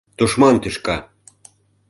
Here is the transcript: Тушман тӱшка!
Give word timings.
Тушман 0.17 0.55
тӱшка! 0.63 0.97